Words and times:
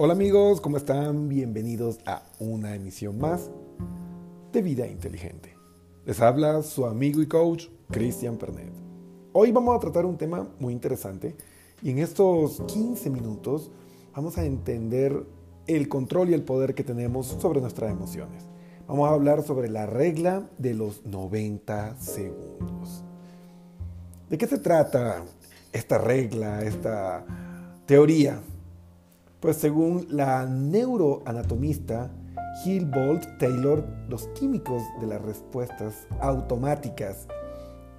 Hola 0.00 0.12
amigos, 0.12 0.60
¿cómo 0.60 0.76
están? 0.76 1.28
Bienvenidos 1.28 1.98
a 2.06 2.22
una 2.38 2.76
emisión 2.76 3.18
más 3.18 3.50
de 4.52 4.62
Vida 4.62 4.86
Inteligente. 4.86 5.56
Les 6.06 6.20
habla 6.20 6.62
su 6.62 6.86
amigo 6.86 7.20
y 7.20 7.26
coach 7.26 7.66
Cristian 7.90 8.36
Pernet. 8.36 8.72
Hoy 9.32 9.50
vamos 9.50 9.76
a 9.76 9.80
tratar 9.80 10.06
un 10.06 10.16
tema 10.16 10.46
muy 10.60 10.72
interesante 10.72 11.34
y 11.82 11.90
en 11.90 11.98
estos 11.98 12.62
15 12.68 13.10
minutos 13.10 13.72
vamos 14.14 14.38
a 14.38 14.44
entender 14.44 15.26
el 15.66 15.88
control 15.88 16.30
y 16.30 16.34
el 16.34 16.44
poder 16.44 16.76
que 16.76 16.84
tenemos 16.84 17.26
sobre 17.26 17.60
nuestras 17.60 17.90
emociones. 17.90 18.44
Vamos 18.86 19.10
a 19.10 19.14
hablar 19.14 19.42
sobre 19.42 19.68
la 19.68 19.86
regla 19.86 20.48
de 20.58 20.74
los 20.74 21.04
90 21.06 21.98
segundos. 21.98 23.02
¿De 24.30 24.38
qué 24.38 24.46
se 24.46 24.58
trata 24.58 25.24
esta 25.72 25.98
regla, 25.98 26.62
esta 26.62 27.26
teoría? 27.84 28.40
Pues 29.40 29.56
según 29.56 30.06
la 30.10 30.46
neuroanatomista 30.46 32.10
Hill 32.64 32.86
Bolt 32.86 33.24
Taylor, 33.38 33.86
los 34.08 34.26
químicos 34.28 34.82
de 35.00 35.06
las 35.06 35.22
respuestas 35.22 36.08
automáticas 36.20 37.28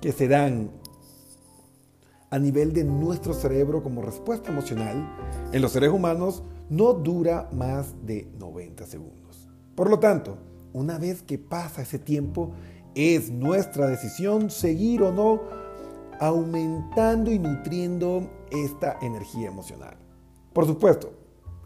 que 0.02 0.11
se 0.11 0.27
dan 0.27 0.70
a 2.30 2.39
nivel 2.39 2.73
de 2.73 2.83
nuestro 2.83 3.33
cerebro 3.33 3.81
como 3.81 4.02
respuesta 4.02 4.52
emocional 4.52 5.09
en 5.53 5.61
los 5.61 5.71
seres 5.71 5.91
humanos 5.91 6.44
no 6.70 6.94
dura 6.94 7.49
más 7.53 7.95
de 8.05 8.27
90 8.38 8.85
segundos. 8.85 9.47
Por 9.75 9.89
lo 9.89 9.97
tanto, 9.99 10.38
una 10.73 10.97
vez 10.97 11.23
que 11.23 11.38
pasa 11.39 11.81
ese 11.81 11.99
tiempo, 11.99 12.52
es 12.95 13.31
nuestra 13.31 13.88
decisión 13.88 14.49
seguir 14.49 15.03
o 15.03 15.11
no 15.13 15.41
aumentando 16.19 17.31
y 17.31 17.39
nutriendo 17.39 18.30
esta 18.52 18.97
energía 19.02 19.47
emocional. 19.47 19.95
Por 20.53 20.66
supuesto, 20.67 21.19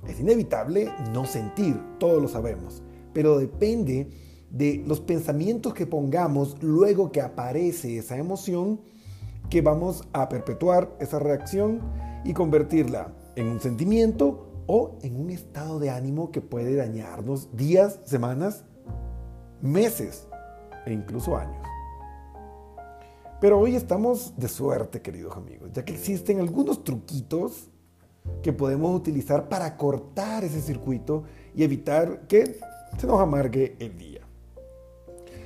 es 0.08 0.20
inevitable 0.20 0.92
no 1.14 1.26
sentir, 1.26 1.80
todos 2.00 2.22
lo 2.22 2.28
sabemos, 2.28 2.84
pero 3.14 3.38
depende 3.38 4.10
de 4.50 4.84
los 4.86 5.00
pensamientos 5.00 5.74
que 5.74 5.88
pongamos 5.88 6.62
luego 6.62 7.12
que 7.12 7.22
aparece 7.22 7.98
esa 7.98 8.18
emoción 8.18 8.82
que 9.50 9.62
vamos 9.62 10.08
a 10.14 10.30
perpetuar 10.30 10.96
esa 11.00 11.20
reacción 11.20 11.82
y 12.24 12.34
convertirla 12.34 13.14
en 13.36 13.48
un 13.48 13.60
sentimiento 13.60 14.64
o 14.68 14.98
en 15.02 15.20
un 15.20 15.30
estado 15.30 15.80
de 15.80 15.90
ánimo 15.90 16.32
que 16.32 16.42
puede 16.42 16.76
dañarnos 16.76 17.56
días, 17.56 18.00
semanas, 18.06 18.64
meses 19.62 20.28
e 20.86 20.94
incluso 20.94 21.36
años. 21.36 21.68
Pero 23.42 23.60
hoy 23.60 23.76
estamos 23.76 24.34
de 24.38 24.48
suerte, 24.48 25.02
queridos 25.02 25.36
amigos, 25.36 25.72
ya 25.74 25.84
que 25.84 25.94
existen 25.94 26.40
algunos 26.40 26.84
truquitos 26.84 27.73
que 28.42 28.54
podemos 28.54 28.96
utilizar 28.96 29.50
para 29.50 29.78
cortar 29.78 30.44
ese 30.44 30.62
circuito 30.62 31.24
y 31.56 31.64
evitar 31.64 32.28
que 32.28 32.60
se 32.98 33.08
nos 33.08 33.20
amargue 33.20 33.76
el 33.80 33.98
día. 33.98 34.22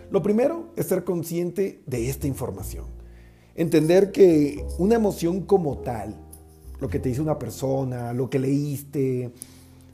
Lo 0.09 0.22
primero 0.22 0.70
es 0.75 0.88
ser 0.88 1.03
consciente 1.03 1.81
de 1.86 2.09
esta 2.09 2.28
información. 2.28 2.86
Entender 3.55 4.11
que 4.11 4.66
una 4.78 4.95
emoción 4.95 5.42
como 5.42 5.80
tal, 5.80 6.16
lo 6.80 6.88
que 6.88 7.00
te 7.00 7.09
dice 7.09 7.22
una 7.22 7.39
persona, 7.39 8.14
lo 8.14 8.30
que 8.30 8.39
leíste, 8.39 9.31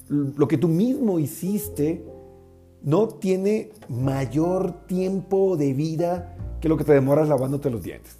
lo 0.09 0.47
que 0.47 0.57
tú 0.57 0.67
mismo 0.67 1.19
hiciste, 1.19 2.05
no 2.83 3.07
tiene 3.07 3.71
mayor 3.87 4.85
tiempo 4.85 5.55
de 5.55 5.73
vida 5.73 6.35
que 6.59 6.69
lo 6.69 6.77
que 6.77 6.83
te 6.83 6.93
demoras 6.93 7.29
lavándote 7.29 7.69
los 7.69 7.81
dientes. 7.81 8.17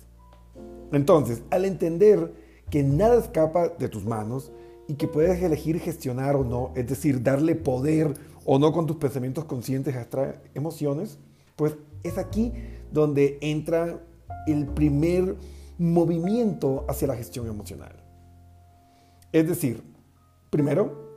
Entonces, 0.92 1.44
al 1.50 1.66
entender 1.66 2.43
que 2.74 2.82
nada 2.82 3.20
escapa 3.20 3.70
de 3.70 3.88
tus 3.88 4.04
manos 4.04 4.52
y 4.88 4.96
que 4.96 5.08
puedes 5.08 5.40
elegir 5.44 5.80
gestionar 5.80 6.36
o 6.36 6.44
no, 6.44 6.72
es 6.74 6.88
decir, 6.88 7.22
darle 7.22 7.54
poder 7.54 8.16
o 8.46 8.58
no 8.58 8.74
con 8.74 8.88
tus 8.88 8.96
pensamientos 8.96 9.46
conscientes 9.46 9.96
a 9.96 10.02
estas 10.02 10.38
emociones, 10.56 11.20
pues 11.56 11.76
es 12.02 12.18
aquí 12.18 12.52
donde 12.92 13.38
entra 13.42 14.00
el 14.48 14.66
primer 14.66 15.36
movimiento 15.78 16.84
hacia 16.90 17.10
la 17.10 17.16
gestión 17.16 17.46
emocional. 17.46 17.96
Es 19.32 19.48
decir, 19.48 19.84
primero 20.50 21.12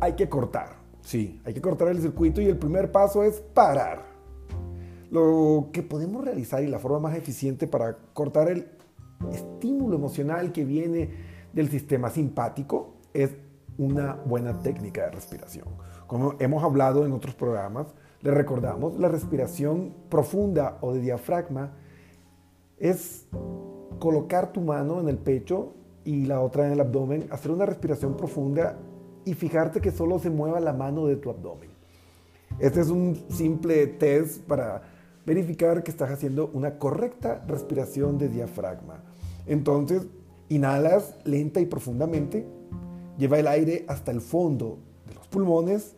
hay 0.00 0.14
que 0.14 0.28
cortar, 0.28 0.78
sí, 1.00 1.40
hay 1.44 1.54
que 1.54 1.60
cortar 1.60 1.90
el 1.90 2.02
circuito 2.02 2.40
y 2.40 2.46
el 2.46 2.58
primer 2.58 2.90
paso 2.90 3.22
es 3.22 3.40
parar. 3.54 4.02
Lo 5.12 5.68
que 5.72 5.84
podemos 5.84 6.24
realizar 6.24 6.60
y 6.64 6.66
la 6.66 6.80
forma 6.80 6.98
más 6.98 7.16
eficiente 7.16 7.68
para 7.68 7.98
cortar 8.14 8.48
el 8.48 8.81
estímulo 9.30 9.96
emocional 9.96 10.52
que 10.52 10.64
viene 10.64 11.10
del 11.52 11.68
sistema 11.68 12.10
simpático 12.10 12.94
es 13.12 13.30
una 13.78 14.14
buena 14.14 14.62
técnica 14.62 15.04
de 15.04 15.10
respiración. 15.12 15.66
Como 16.06 16.34
hemos 16.38 16.62
hablado 16.62 17.04
en 17.04 17.12
otros 17.12 17.34
programas, 17.34 17.86
le 18.20 18.30
recordamos, 18.30 18.98
la 18.98 19.08
respiración 19.08 19.94
profunda 20.08 20.78
o 20.80 20.92
de 20.92 21.00
diafragma 21.00 21.72
es 22.78 23.26
colocar 23.98 24.52
tu 24.52 24.60
mano 24.60 25.00
en 25.00 25.08
el 25.08 25.18
pecho 25.18 25.74
y 26.04 26.26
la 26.26 26.40
otra 26.40 26.66
en 26.66 26.72
el 26.72 26.80
abdomen, 26.80 27.26
hacer 27.30 27.50
una 27.50 27.66
respiración 27.66 28.16
profunda 28.16 28.78
y 29.24 29.34
fijarte 29.34 29.80
que 29.80 29.90
solo 29.90 30.18
se 30.18 30.30
mueva 30.30 30.60
la 30.60 30.72
mano 30.72 31.06
de 31.06 31.16
tu 31.16 31.30
abdomen. 31.30 31.70
Este 32.58 32.80
es 32.80 32.88
un 32.88 33.16
simple 33.28 33.86
test 33.86 34.42
para 34.42 34.82
verificar 35.24 35.82
que 35.82 35.90
estás 35.90 36.10
haciendo 36.10 36.50
una 36.52 36.78
correcta 36.78 37.42
respiración 37.46 38.18
de 38.18 38.28
diafragma. 38.28 39.02
Entonces, 39.46 40.06
inhalas 40.48 41.16
lenta 41.24 41.60
y 41.60 41.66
profundamente, 41.66 42.46
lleva 43.18 43.38
el 43.38 43.46
aire 43.46 43.84
hasta 43.88 44.10
el 44.10 44.20
fondo 44.20 44.78
de 45.06 45.14
los 45.14 45.26
pulmones 45.28 45.96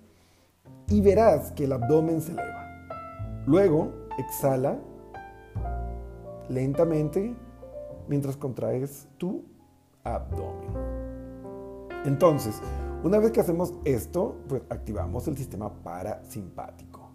y 0.89 1.01
verás 1.01 1.53
que 1.53 1.65
el 1.65 1.73
abdomen 1.73 2.21
se 2.21 2.33
eleva. 2.33 2.65
Luego, 3.47 3.93
exhala 4.19 4.79
lentamente 6.49 7.35
mientras 8.09 8.37
contraes 8.37 9.09
tu 9.19 9.45
abdomen. 10.03 10.71
Entonces, 12.05 12.61
una 13.03 13.19
vez 13.19 13.33
que 13.33 13.41
hacemos 13.41 13.75
esto, 13.85 14.37
pues 14.49 14.63
activamos 14.69 15.27
el 15.29 15.37
sistema 15.37 15.73
parasimpático. 15.83 17.11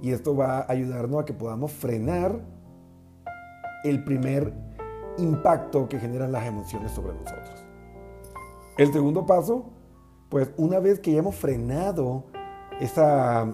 Y 0.00 0.10
esto 0.10 0.36
va 0.36 0.58
a 0.58 0.72
ayudarnos 0.72 1.22
a 1.22 1.24
que 1.24 1.32
podamos 1.32 1.70
frenar 1.72 2.40
el 3.84 4.04
primer 4.04 4.52
impacto 5.18 5.88
que 5.88 5.98
generan 5.98 6.32
las 6.32 6.46
emociones 6.46 6.92
sobre 6.92 7.14
nosotros. 7.14 7.64
El 8.78 8.92
segundo 8.92 9.26
paso, 9.26 9.66
pues 10.28 10.50
una 10.56 10.78
vez 10.78 10.98
que 11.00 11.12
ya 11.12 11.18
hemos 11.18 11.36
frenado 11.36 12.24
esa 12.80 13.52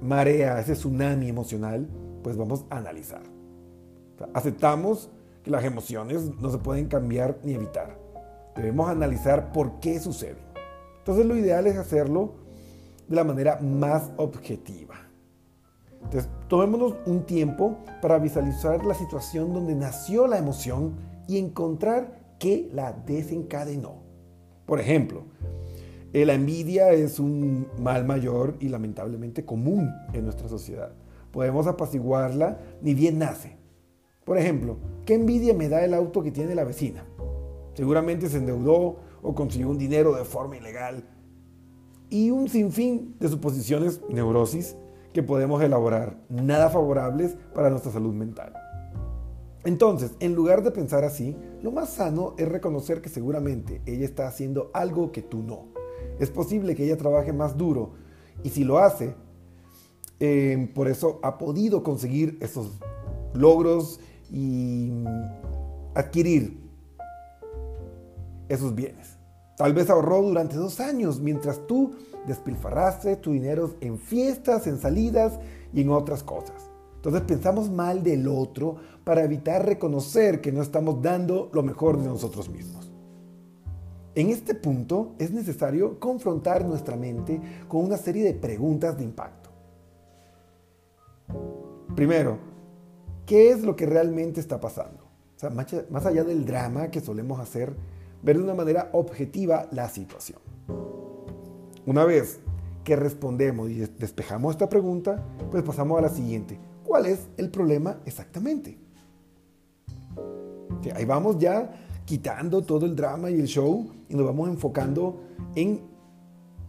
marea, 0.00 0.58
ese 0.60 0.72
tsunami 0.72 1.28
emocional, 1.28 1.88
pues 2.22 2.36
vamos 2.36 2.64
a 2.70 2.78
analizar. 2.78 3.22
aceptamos 4.34 5.10
que 5.42 5.50
las 5.50 5.64
emociones 5.64 6.30
no 6.40 6.50
se 6.50 6.58
pueden 6.58 6.88
cambiar 6.88 7.38
ni 7.42 7.54
evitar. 7.54 7.96
Debemos 8.54 8.88
analizar 8.90 9.52
por 9.52 9.80
qué 9.80 9.98
sucede. 9.98 10.38
Entonces 10.98 11.24
lo 11.24 11.36
ideal 11.36 11.66
es 11.66 11.78
hacerlo 11.78 12.34
de 13.08 13.16
la 13.16 13.24
manera 13.24 13.58
más 13.60 14.10
objetiva. 14.16 15.09
Entonces, 16.02 16.30
tomémonos 16.48 16.94
un 17.06 17.24
tiempo 17.24 17.78
para 18.00 18.18
visualizar 18.18 18.84
la 18.84 18.94
situación 18.94 19.52
donde 19.52 19.74
nació 19.74 20.26
la 20.26 20.38
emoción 20.38 20.94
y 21.28 21.38
encontrar 21.38 22.20
qué 22.38 22.68
la 22.72 22.92
desencadenó. 22.92 24.02
Por 24.66 24.80
ejemplo, 24.80 25.24
eh, 26.12 26.24
la 26.24 26.34
envidia 26.34 26.92
es 26.92 27.20
un 27.20 27.68
mal 27.78 28.04
mayor 28.04 28.56
y 28.58 28.68
lamentablemente 28.68 29.44
común 29.44 29.90
en 30.12 30.24
nuestra 30.24 30.48
sociedad. 30.48 30.92
Podemos 31.30 31.66
apaciguarla 31.68 32.58
ni 32.82 32.94
bien 32.94 33.18
nace. 33.18 33.56
Por 34.24 34.38
ejemplo, 34.38 34.78
¿qué 35.06 35.14
envidia 35.14 35.54
me 35.54 35.68
da 35.68 35.84
el 35.84 35.94
auto 35.94 36.22
que 36.22 36.32
tiene 36.32 36.54
la 36.54 36.64
vecina? 36.64 37.04
Seguramente 37.74 38.28
se 38.28 38.38
endeudó 38.38 38.96
o 39.22 39.34
consiguió 39.34 39.70
un 39.70 39.78
dinero 39.78 40.14
de 40.14 40.24
forma 40.24 40.56
ilegal. 40.56 41.04
Y 42.08 42.30
un 42.30 42.48
sinfín 42.48 43.14
de 43.20 43.28
suposiciones, 43.28 44.00
neurosis, 44.08 44.76
que 45.12 45.22
podemos 45.22 45.62
elaborar, 45.62 46.16
nada 46.28 46.70
favorables 46.70 47.36
para 47.54 47.70
nuestra 47.70 47.92
salud 47.92 48.14
mental. 48.14 48.52
Entonces, 49.64 50.12
en 50.20 50.34
lugar 50.34 50.62
de 50.62 50.70
pensar 50.70 51.04
así, 51.04 51.36
lo 51.62 51.70
más 51.70 51.90
sano 51.90 52.34
es 52.38 52.48
reconocer 52.48 53.02
que 53.02 53.08
seguramente 53.10 53.82
ella 53.84 54.04
está 54.04 54.26
haciendo 54.26 54.70
algo 54.72 55.12
que 55.12 55.22
tú 55.22 55.42
no. 55.42 55.66
Es 56.18 56.30
posible 56.30 56.74
que 56.74 56.84
ella 56.84 56.96
trabaje 56.96 57.32
más 57.32 57.56
duro 57.56 57.92
y 58.42 58.50
si 58.50 58.64
lo 58.64 58.78
hace, 58.78 59.14
eh, 60.18 60.70
por 60.74 60.88
eso 60.88 61.18
ha 61.22 61.38
podido 61.38 61.82
conseguir 61.82 62.38
esos 62.40 62.78
logros 63.34 64.00
y 64.30 65.04
adquirir 65.94 66.60
esos 68.48 68.74
bienes. 68.74 69.09
Tal 69.60 69.74
vez 69.74 69.90
ahorró 69.90 70.22
durante 70.22 70.56
dos 70.56 70.80
años 70.80 71.20
mientras 71.20 71.66
tú 71.66 71.90
despilfarraste 72.26 73.16
tu 73.16 73.32
dinero 73.32 73.74
en 73.82 73.98
fiestas, 73.98 74.66
en 74.66 74.78
salidas 74.78 75.38
y 75.74 75.82
en 75.82 75.90
otras 75.90 76.22
cosas. 76.22 76.70
Entonces 76.96 77.20
pensamos 77.20 77.68
mal 77.68 78.02
del 78.02 78.26
otro 78.26 78.76
para 79.04 79.22
evitar 79.22 79.66
reconocer 79.66 80.40
que 80.40 80.50
no 80.50 80.62
estamos 80.62 81.02
dando 81.02 81.50
lo 81.52 81.62
mejor 81.62 81.98
de 81.98 82.08
nosotros 82.08 82.48
mismos. 82.48 82.90
En 84.14 84.30
este 84.30 84.54
punto 84.54 85.12
es 85.18 85.30
necesario 85.30 86.00
confrontar 86.00 86.64
nuestra 86.64 86.96
mente 86.96 87.38
con 87.68 87.84
una 87.84 87.98
serie 87.98 88.24
de 88.24 88.32
preguntas 88.32 88.96
de 88.96 89.04
impacto. 89.04 89.50
Primero, 91.94 92.38
¿qué 93.26 93.50
es 93.50 93.60
lo 93.60 93.76
que 93.76 93.84
realmente 93.84 94.40
está 94.40 94.58
pasando? 94.58 95.04
O 95.36 95.38
sea, 95.38 95.50
más 95.50 96.06
allá 96.06 96.24
del 96.24 96.46
drama 96.46 96.90
que 96.90 97.00
solemos 97.00 97.38
hacer, 97.40 97.76
ver 98.22 98.38
de 98.38 98.44
una 98.44 98.54
manera 98.54 98.90
objetiva 98.92 99.68
la 99.72 99.88
situación. 99.88 100.38
Una 101.86 102.04
vez 102.04 102.40
que 102.84 102.96
respondemos 102.96 103.70
y 103.70 103.74
despejamos 103.74 104.52
esta 104.52 104.68
pregunta, 104.68 105.24
pues 105.50 105.62
pasamos 105.62 105.98
a 105.98 106.02
la 106.02 106.08
siguiente. 106.08 106.58
¿Cuál 106.84 107.06
es 107.06 107.28
el 107.36 107.50
problema 107.50 107.98
exactamente? 108.04 108.78
ahí 110.94 111.04
vamos 111.04 111.38
ya 111.38 111.70
quitando 112.06 112.62
todo 112.62 112.86
el 112.86 112.96
drama 112.96 113.30
y 113.30 113.38
el 113.38 113.46
show 113.46 113.90
y 114.08 114.14
nos 114.14 114.24
vamos 114.24 114.48
enfocando 114.48 115.20
en 115.54 115.82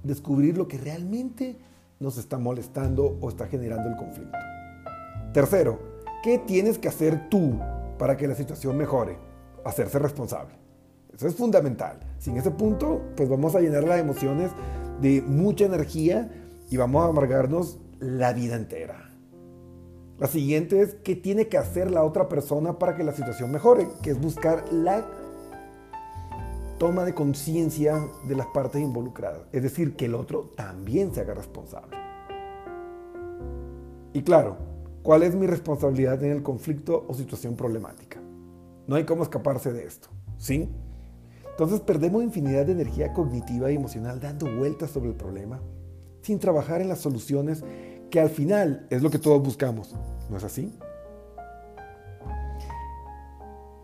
descubrir 0.04 0.58
lo 0.58 0.68
que 0.68 0.78
realmente 0.78 1.58
nos 2.00 2.18
está 2.18 2.38
molestando 2.38 3.18
o 3.22 3.30
está 3.30 3.48
generando 3.48 3.90
el 3.90 3.96
conflicto. 3.96 4.38
Tercero, 5.34 5.80
¿qué 6.24 6.40
tienes 6.40 6.78
que 6.78 6.90
hacer 6.90 7.30
tú 7.30 7.58
para 7.98 8.18
que 8.18 8.28
la 8.28 8.36
situación 8.36 8.78
mejore? 8.78 9.18
Hacerse 9.64 9.98
responsable. 9.98 10.61
Eso 11.16 11.28
es 11.28 11.36
fundamental. 11.36 12.00
Sin 12.20 12.38
ese 12.38 12.52
punto, 12.52 13.02
pues 13.16 13.30
vamos 13.30 13.56
a 13.56 13.62
llenar 13.62 13.84
las 13.84 14.00
emociones 14.00 14.52
de 15.02 15.22
mucha 15.22 15.66
energía 15.66 16.30
y 16.70 16.78
vamos 16.78 17.04
a 17.04 17.10
amargarnos 17.10 17.80
la 18.00 18.34
vida 18.34 18.56
entera. 18.56 19.12
La 20.18 20.28
siguiente 20.28 20.82
es 20.82 20.94
qué 21.04 21.16
tiene 21.16 21.48
que 21.48 21.58
hacer 21.58 21.90
la 21.90 22.04
otra 22.04 22.30
persona 22.30 22.78
para 22.78 22.96
que 22.96 23.04
la 23.04 23.12
situación 23.12 23.52
mejore, 23.52 23.88
que 24.04 24.12
es 24.12 24.22
buscar 24.22 24.72
la 24.72 25.04
toma 26.78 27.06
de 27.06 27.14
conciencia 27.14 28.00
de 28.28 28.36
las 28.36 28.48
partes 28.48 28.82
involucradas, 28.82 29.42
es 29.52 29.64
decir, 29.64 29.96
que 29.96 30.06
el 30.06 30.16
otro 30.16 30.52
también 30.56 31.14
se 31.14 31.22
haga 31.22 31.34
responsable. 31.34 31.96
Y 34.14 34.24
claro, 34.24 34.58
¿cuál 35.04 35.24
es 35.24 35.36
mi 35.36 35.48
responsabilidad 35.48 36.24
en 36.24 36.32
el 36.32 36.44
conflicto 36.44 37.06
o 37.08 37.14
situación 37.14 37.56
problemática? 37.56 38.20
No 38.88 38.96
hay 38.96 39.06
cómo 39.06 39.24
escaparse 39.24 39.72
de 39.72 39.86
esto, 39.86 40.10
¿sí? 40.38 40.70
Entonces 41.52 41.80
perdemos 41.82 42.24
infinidad 42.24 42.66
de 42.66 42.72
energía 42.72 43.14
cognitiva 43.14 43.72
y 43.72 43.76
emocional 43.76 44.20
dando 44.20 44.48
vueltas 44.58 44.90
sobre 44.90 45.10
el 45.10 45.16
problema, 45.16 45.62
sin 46.22 46.40
trabajar 46.40 46.82
en 46.82 46.90
las 46.90 47.00
soluciones 47.00 47.64
que 48.10 48.20
al 48.20 48.30
final 48.30 48.88
es 48.90 49.02
lo 49.02 49.10
que 49.10 49.20
todos 49.20 49.42
buscamos. 49.42 49.96
¿No 50.30 50.38
es 50.38 50.44
así? 50.44 50.74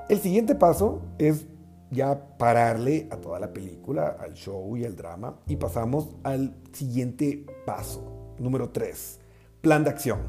El 0.09 0.19
siguiente 0.19 0.55
paso 0.55 1.01
es 1.17 1.45
ya 1.91 2.37
pararle 2.37 3.07
a 3.11 3.17
toda 3.17 3.39
la 3.39 3.51
película, 3.51 4.17
al 4.19 4.33
show 4.33 4.75
y 4.77 4.85
al 4.85 4.95
drama, 4.95 5.39
y 5.47 5.55
pasamos 5.55 6.09
al 6.23 6.55
siguiente 6.71 7.45
paso, 7.65 8.35
número 8.39 8.69
3, 8.69 9.19
plan 9.61 9.83
de 9.83 9.89
acción. 9.89 10.19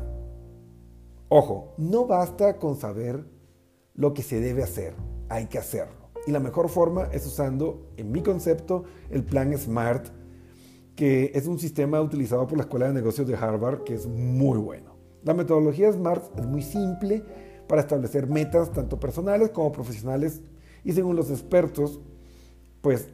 Ojo, 1.28 1.74
no 1.76 2.06
basta 2.06 2.56
con 2.56 2.76
saber 2.76 3.24
lo 3.94 4.14
que 4.14 4.22
se 4.22 4.40
debe 4.40 4.62
hacer, 4.62 4.94
hay 5.28 5.46
que 5.46 5.58
hacerlo. 5.58 5.97
Y 6.28 6.30
la 6.30 6.40
mejor 6.40 6.68
forma 6.68 7.08
es 7.10 7.26
usando, 7.26 7.88
en 7.96 8.12
mi 8.12 8.20
concepto, 8.20 8.84
el 9.08 9.24
plan 9.24 9.56
SMART 9.56 10.08
que 10.94 11.30
es 11.34 11.46
un 11.46 11.58
sistema 11.58 12.02
utilizado 12.02 12.46
por 12.46 12.58
la 12.58 12.64
Escuela 12.64 12.86
de 12.86 12.92
Negocios 12.92 13.26
de 13.26 13.34
Harvard 13.34 13.82
que 13.82 13.94
es 13.94 14.06
muy 14.06 14.58
bueno. 14.58 14.94
La 15.24 15.32
metodología 15.32 15.90
SMART 15.90 16.38
es 16.38 16.44
muy 16.44 16.60
simple 16.60 17.24
para 17.66 17.80
establecer 17.80 18.26
metas 18.26 18.70
tanto 18.74 19.00
personales 19.00 19.48
como 19.48 19.72
profesionales 19.72 20.42
y 20.84 20.92
según 20.92 21.16
los 21.16 21.30
expertos, 21.30 21.98
pues 22.82 23.08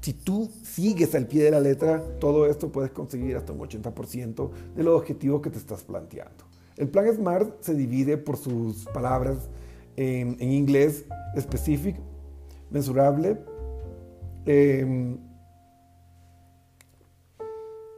si 0.00 0.14
tú 0.14 0.50
sigues 0.62 1.14
al 1.14 1.26
pie 1.26 1.44
de 1.44 1.50
la 1.50 1.60
letra 1.60 2.02
todo 2.20 2.46
esto 2.46 2.72
puedes 2.72 2.90
conseguir 2.90 3.36
hasta 3.36 3.52
un 3.52 3.58
80% 3.58 4.50
de 4.74 4.82
los 4.82 4.98
objetivos 4.98 5.42
que 5.42 5.50
te 5.50 5.58
estás 5.58 5.84
planteando. 5.84 6.46
El 6.78 6.88
plan 6.88 7.06
SMART 7.14 7.60
se 7.60 7.74
divide 7.74 8.16
por 8.16 8.38
sus 8.38 8.86
palabras 8.86 9.50
en, 9.96 10.40
inglés 10.40 11.04
specific, 11.38 11.96
mensurable, 12.70 13.38
em, 14.44 15.18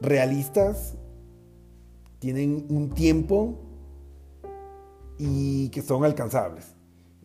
realistas, 0.01 0.95
tienen 2.19 2.65
un 2.69 2.89
tiempo 2.89 3.59
y 5.17 5.69
que 5.69 5.81
son 5.81 6.03
alcanzables. 6.03 6.75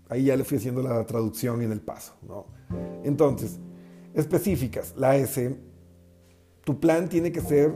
Ahí 0.09 0.25
ya 0.25 0.37
le 0.37 0.45
fui 0.45 0.59
haciendo 0.59 0.83
la 0.83 1.05
traducción 1.07 1.63
en 1.63 1.73
el 1.73 1.81
paso. 1.81 2.15
¿no? 2.27 2.47
Entonces, 3.05 3.59
específicas, 4.15 4.95
la 4.97 5.17
S, 5.17 5.57
tu 6.65 6.81
plan 6.81 7.09
tiene 7.09 7.33
que 7.33 7.41
ser 7.41 7.73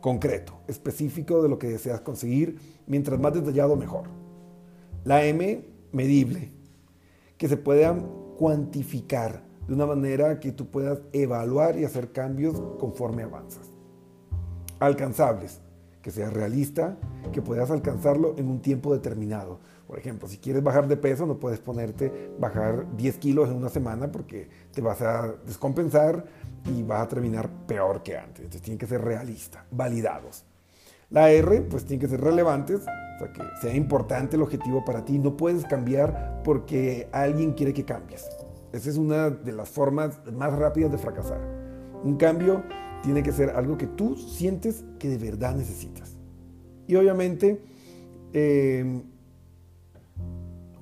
concreto, 0.00 0.60
específico 0.68 1.42
de 1.42 1.48
lo 1.48 1.58
que 1.58 1.68
deseas 1.68 2.00
conseguir, 2.00 2.58
mientras 2.86 3.18
más 3.18 3.34
detallado 3.34 3.76
mejor. 3.76 4.04
La 5.04 5.24
M, 5.24 5.64
medible, 5.92 6.52
que 7.38 7.48
se 7.48 7.56
puedan 7.56 8.06
cuantificar 8.36 9.42
de 9.66 9.74
una 9.74 9.86
manera 9.86 10.38
que 10.38 10.52
tú 10.52 10.66
puedas 10.66 11.00
evaluar 11.12 11.78
y 11.78 11.84
hacer 11.84 12.12
cambios 12.12 12.60
conforme 12.78 13.24
avanzas. 13.24 13.68
Alcanzables, 14.78 15.60
que 16.02 16.10
sea 16.10 16.30
realista, 16.30 16.96
que 17.32 17.42
puedas 17.42 17.70
alcanzarlo 17.70 18.34
en 18.36 18.48
un 18.48 18.60
tiempo 18.60 18.92
determinado. 18.92 19.58
Por 19.86 19.98
ejemplo, 19.98 20.28
si 20.28 20.38
quieres 20.38 20.62
bajar 20.62 20.88
de 20.88 20.96
peso, 20.96 21.26
no 21.26 21.38
puedes 21.38 21.60
ponerte 21.60 22.30
bajar 22.38 22.86
10 22.96 23.18
kilos 23.18 23.48
en 23.48 23.56
una 23.56 23.68
semana 23.68 24.10
porque 24.10 24.48
te 24.72 24.80
vas 24.80 25.00
a 25.02 25.34
descompensar 25.46 26.24
y 26.64 26.82
vas 26.82 27.02
a 27.02 27.08
terminar 27.08 27.48
peor 27.66 28.02
que 28.02 28.16
antes. 28.16 28.44
Entonces 28.44 28.62
tienen 28.62 28.78
que 28.78 28.86
ser 28.86 29.00
realistas, 29.00 29.64
validados. 29.70 30.44
La 31.10 31.30
R, 31.30 31.62
pues 31.62 31.84
tiene 31.84 32.00
que 32.00 32.08
ser 32.08 32.20
relevantes, 32.20 32.80
o 32.80 33.18
sea, 33.18 33.32
que 33.32 33.42
sea 33.60 33.74
importante 33.74 34.36
el 34.36 34.42
objetivo 34.42 34.84
para 34.84 35.04
ti. 35.04 35.18
No 35.18 35.36
puedes 35.36 35.64
cambiar 35.64 36.42
porque 36.44 37.08
alguien 37.12 37.52
quiere 37.52 37.72
que 37.72 37.84
cambies. 37.84 38.28
Esa 38.72 38.90
es 38.90 38.96
una 38.96 39.30
de 39.30 39.52
las 39.52 39.68
formas 39.68 40.20
más 40.32 40.52
rápidas 40.52 40.90
de 40.90 40.98
fracasar. 40.98 41.40
Un 42.02 42.16
cambio 42.16 42.64
tiene 43.02 43.22
que 43.22 43.32
ser 43.32 43.50
algo 43.50 43.78
que 43.78 43.86
tú 43.86 44.16
sientes 44.16 44.84
que 44.98 45.08
de 45.08 45.18
verdad 45.18 45.54
necesitas. 45.54 46.16
Y 46.88 46.96
obviamente, 46.96 47.62
em, 48.32 49.02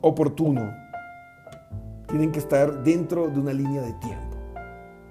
oportuno. 0.01 0.75
Tienen 2.09 2.31
que 2.31 2.39
estar 2.39 2.83
dentro 2.83 3.29
de 3.29 3.41
una 3.41 3.53
línea 3.53 3.81
de 3.83 3.93
tiempo. 3.95 4.37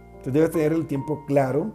Entonces 0.07 0.33
debes 0.33 0.51
tener 0.51 0.73
el 0.73 0.87
tiempo 0.87 1.25
claro 1.25 1.73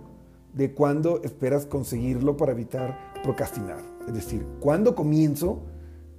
de 0.55 0.73
cuándo 0.73 1.21
esperas 1.23 1.67
conseguirlo 1.67 2.37
para 2.37 2.53
evitar 2.53 3.08
procrastinar. 3.23 3.81
Es 4.07 4.15
decir, 4.15 4.47
cuándo 4.61 4.95
comienzo 4.95 5.63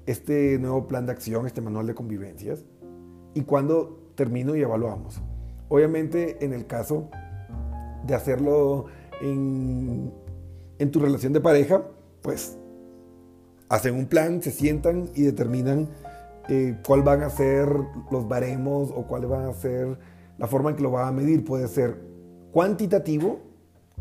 este 0.05 0.57
nuevo 0.59 0.87
plan 0.87 1.05
de 1.05 1.11
acción, 1.11 1.45
este 1.45 1.61
manual 1.61 1.87
de 1.87 1.95
convivencias, 1.95 2.65
y 3.33 3.41
cuándo 3.41 4.11
termino 4.15 4.55
y 4.55 4.61
evaluamos. 4.61 5.21
Obviamente 5.69 6.43
en 6.43 6.53
el 6.53 6.65
caso 6.65 7.09
de 8.05 8.15
hacerlo 8.15 8.85
en, 9.21 10.11
tu 10.91 10.99
relación 10.99 11.33
de 11.33 11.41
pareja, 11.41 11.83
pues 12.21 12.57
hacen 13.69 13.95
un 13.95 14.07
plan, 14.07 14.41
se 14.41 14.51
sientan 14.51 15.09
y 15.13 15.23
determinan 15.23 15.89
eh, 16.47 16.77
cuál 16.85 17.03
van 17.03 17.21
a 17.21 17.29
ser 17.29 17.69
los 18.11 18.27
baremos 18.27 18.91
o 18.95 19.03
cuál 19.03 19.31
va 19.31 19.47
a 19.47 19.53
ser 19.53 19.99
la 20.37 20.47
forma 20.47 20.71
en 20.71 20.75
que 20.75 20.83
lo 20.83 20.91
van 20.91 21.07
a 21.07 21.11
medir. 21.11 21.45
Puede 21.45 21.67
ser 21.67 22.01
cuantitativo 22.51 23.39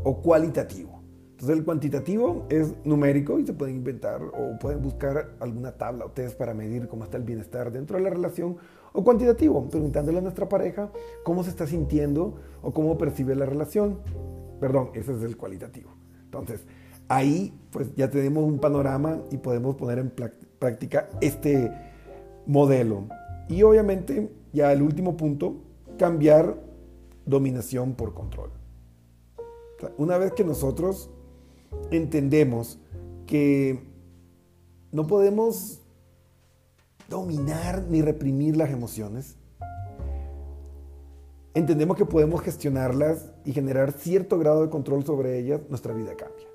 o 0.03 0.23
cualitativo. 0.23 0.98
Entonces 1.39 1.57
el 1.57 1.65
cuantitativo 1.65 2.47
es 2.49 2.75
numérico 2.85 3.39
y 3.39 3.47
se 3.47 3.53
pueden 3.53 3.77
inventar 3.77 4.21
o 4.21 4.59
pueden 4.59 4.83
buscar 4.83 5.37
alguna 5.39 5.71
tabla 5.71 6.05
o 6.07 6.11
test 6.11 6.37
para 6.37 6.53
medir 6.53 6.89
cómo 6.89 7.05
está 7.05 7.17
el 7.17 7.23
bienestar 7.23 7.71
dentro 7.71 7.97
de 7.97 8.03
la 8.03 8.11
relación 8.11 8.57
o 8.93 9.05
cuantitativo, 9.05 9.69
preguntándole 9.69 10.19
a 10.19 10.21
nuestra 10.21 10.49
pareja 10.49 10.91
cómo 11.23 11.45
se 11.45 11.51
está 11.51 11.69
sintiendo 11.69 12.41
o 12.61 12.73
cómo 12.73 12.99
percibe 12.99 13.37
la 13.37 13.47
relación. 13.47 14.01
Perdón, 14.59 14.91
ese 14.95 15.15
es 15.15 15.23
el 15.23 15.37
cualitativo. 15.37 15.91
Entonces, 16.25 16.67
ahí 17.07 17.57
pues 17.71 17.95
ya 17.95 18.11
tenemos 18.11 18.43
un 18.43 18.59
panorama 18.59 19.21
y 19.31 19.37
podemos 19.37 19.77
poner 19.77 20.01
en 20.01 20.11
práctica 20.59 21.09
este 21.21 21.71
modelo. 22.47 23.05
Y 23.49 23.63
obviamente, 23.63 24.29
ya 24.53 24.73
el 24.73 24.83
último 24.83 25.17
punto, 25.17 25.55
cambiar 25.99 26.57
dominación 27.27 27.95
por 27.95 28.13
control. 28.13 28.51
una 29.99 30.19
vez 30.19 30.33
que 30.33 30.43
nosotros 30.43 31.13
entendemos 31.91 32.79
que 33.27 33.81
no 34.93 35.07
podemos 35.07 35.81
dominar 37.09 37.85
ni 37.89 38.03
reprimir 38.03 38.57
las 38.57 38.71
emociones, 38.71 39.37
entendemos 41.55 41.97
que 41.97 42.05
podemos 42.05 42.41
gestionarlas 42.43 43.33
y 43.45 43.53
generar 43.53 43.93
cierto 43.93 44.39
grado 44.39 44.63
de 44.63 44.71
control 44.71 45.05
sobre 45.05 45.39
ellas, 45.39 45.61
nuestra 45.69 45.95
vida 45.95 46.17
cambia. 46.17 46.47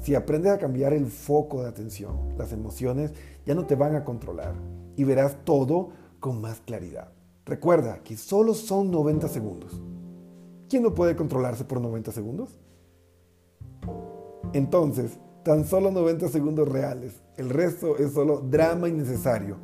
Si 0.00 0.14
aprendes 0.14 0.52
a 0.52 0.58
cambiar 0.58 0.92
el 0.92 1.06
foco 1.06 1.62
de 1.62 1.68
atención, 1.68 2.34
las 2.36 2.52
emociones 2.52 3.12
ya 3.44 3.54
no 3.54 3.66
te 3.66 3.74
van 3.74 3.96
a 3.96 4.04
controlar 4.04 4.54
y 4.96 5.04
verás 5.04 5.44
todo 5.44 5.90
con 6.20 6.40
más 6.40 6.60
claridad. 6.60 7.12
Recuerda 7.44 8.02
que 8.02 8.16
solo 8.16 8.54
son 8.54 8.90
90 8.90 9.28
segundos. 9.28 9.80
¿quién 10.68 10.82
no 10.82 10.94
puede 10.94 11.16
controlarse 11.16 11.64
por 11.64 11.80
90 11.80 12.12
segundos? 12.12 12.58
Entonces, 14.52 15.18
tan 15.44 15.64
solo 15.64 15.90
90 15.90 16.28
segundos 16.28 16.68
reales. 16.68 17.22
El 17.36 17.50
resto 17.50 17.96
es 17.96 18.12
solo 18.12 18.40
drama 18.40 18.88
innecesario. 18.88 19.56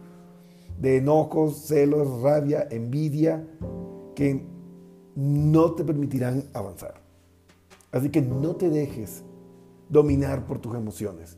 De 0.79 0.99
enojos, 0.99 1.67
celos, 1.67 2.23
rabia, 2.23 2.67
envidia, 2.71 3.47
que 4.15 4.47
no 5.15 5.73
te 5.73 5.85
permitirán 5.85 6.45
avanzar. 6.53 6.95
Así 7.93 8.11
que 8.11 8.23
no 8.23 8.57
te 8.57 8.71
dejes 8.71 9.23
dominar 9.89 10.47
por 10.47 10.59
tus 10.59 10.75
emociones. 10.75 11.37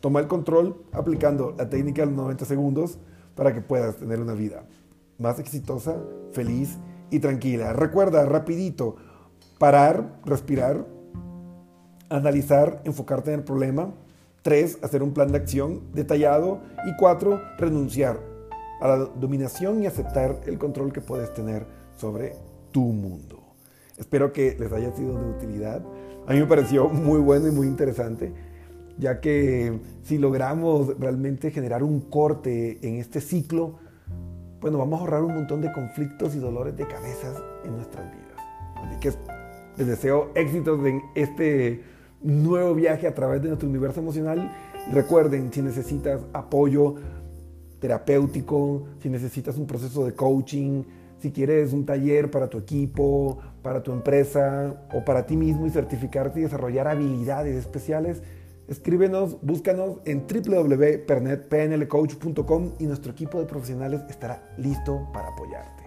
Toma 0.00 0.20
el 0.20 0.28
control 0.28 0.84
aplicando 0.92 1.54
la 1.58 1.68
técnica 1.68 2.02
de 2.02 2.06
los 2.06 2.16
90 2.16 2.44
segundos 2.44 2.98
para 3.34 3.52
que 3.52 3.60
puedas 3.60 3.96
tener 3.96 4.20
una 4.20 4.32
vida 4.32 4.64
más 5.18 5.38
exitosa, 5.38 5.96
feliz 6.32 6.78
y 7.10 7.18
tranquila. 7.18 7.72
Recuerda, 7.72 8.24
rapidito, 8.24 8.96
parar, 9.58 10.20
respirar, 10.24 10.86
analizar, 12.08 12.80
enfocarte 12.84 13.32
en 13.32 13.40
el 13.40 13.44
problema. 13.44 13.92
Tres, 14.42 14.78
hacer 14.82 15.02
un 15.02 15.12
plan 15.12 15.30
de 15.32 15.38
acción 15.38 15.82
detallado. 15.92 16.60
Y 16.86 16.96
cuatro, 16.96 17.40
renunciar 17.58 18.18
a 18.80 18.88
la 18.88 18.96
dominación 18.96 19.82
y 19.82 19.86
aceptar 19.86 20.40
el 20.46 20.58
control 20.58 20.92
que 20.92 21.00
puedes 21.00 21.32
tener 21.34 21.66
sobre 21.96 22.34
tu 22.70 22.82
mundo. 22.82 23.42
Espero 23.96 24.32
que 24.32 24.56
les 24.58 24.72
haya 24.72 24.94
sido 24.94 25.18
de 25.18 25.30
utilidad. 25.30 25.82
A 26.26 26.32
mí 26.32 26.40
me 26.40 26.46
pareció 26.46 26.88
muy 26.88 27.20
bueno 27.20 27.48
y 27.48 27.50
muy 27.50 27.66
interesante, 27.66 28.32
ya 28.98 29.20
que 29.20 29.80
si 30.02 30.18
logramos 30.18 30.98
realmente 30.98 31.50
generar 31.50 31.82
un 31.82 32.00
corte 32.02 32.78
en 32.86 32.96
este 32.96 33.20
ciclo, 33.20 33.78
bueno, 34.60 34.78
vamos 34.78 34.98
a 34.98 35.02
ahorrar 35.02 35.22
un 35.22 35.34
montón 35.34 35.60
de 35.60 35.72
conflictos 35.72 36.34
y 36.34 36.38
dolores 36.38 36.76
de 36.76 36.86
cabezas 36.86 37.42
en 37.64 37.76
nuestras 37.76 38.10
vidas. 38.12 38.28
Así 38.76 39.00
que 39.00 39.12
les 39.76 39.86
deseo 39.86 40.30
éxitos 40.34 40.84
en 40.84 41.02
este 41.14 41.82
nuevo 42.22 42.74
viaje 42.74 43.06
a 43.06 43.14
través 43.14 43.42
de 43.42 43.48
nuestro 43.48 43.68
universo 43.68 44.00
emocional. 44.00 44.50
Recuerden, 44.92 45.52
si 45.52 45.62
necesitas 45.62 46.20
apoyo 46.32 46.96
terapéutico, 47.80 48.84
si 49.00 49.08
necesitas 49.08 49.56
un 49.56 49.66
proceso 49.66 50.04
de 50.04 50.14
coaching, 50.14 50.84
si 51.18 51.32
quieres 51.32 51.72
un 51.72 51.84
taller 51.84 52.30
para 52.30 52.48
tu 52.48 52.58
equipo, 52.58 53.38
para 53.62 53.82
tu 53.82 53.90
empresa 53.92 54.76
o 54.94 55.04
para 55.04 55.26
ti 55.26 55.36
mismo 55.36 55.66
y 55.66 55.70
certificarte 55.70 56.38
y 56.40 56.44
desarrollar 56.44 56.86
habilidades 56.88 57.56
especiales, 57.56 58.22
escríbenos, 58.68 59.36
búscanos 59.42 59.98
en 60.04 60.24
www.pernetpnlcoach.com 60.26 62.72
y 62.78 62.86
nuestro 62.86 63.12
equipo 63.12 63.38
de 63.40 63.46
profesionales 63.46 64.02
estará 64.08 64.54
listo 64.56 65.08
para 65.12 65.28
apoyarte. 65.28 65.82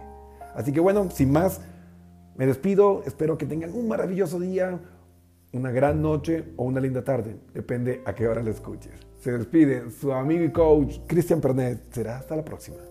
Así 0.54 0.74
que 0.74 0.82
bueno, 0.82 1.10
sin 1.12 1.32
más, 1.32 1.62
me 2.36 2.46
despido, 2.46 3.04
espero 3.06 3.38
que 3.38 3.46
tengan 3.46 3.74
un 3.74 3.88
maravilloso 3.88 4.38
día, 4.40 4.80
una 5.54 5.72
gran 5.72 6.02
noche 6.02 6.54
o 6.56 6.64
una 6.64 6.80
linda 6.80 7.04
tarde, 7.04 7.38
depende 7.54 8.02
a 8.06 8.14
qué 8.14 8.28
hora 8.28 8.42
lo 8.42 8.52
escuches. 8.52 8.94
Se 9.20 9.32
despide 9.32 9.90
su 9.92 10.12
amigo 10.12 10.44
y 10.44 10.52
coach 10.52 11.00
Cristian 11.08 11.42
Pernet. 11.42 11.94
Será 11.94 12.18
hasta 12.18 12.36
la 12.36 12.44
próxima. 12.44 12.91